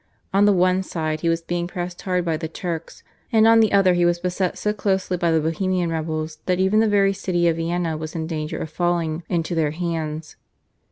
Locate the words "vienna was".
7.57-8.15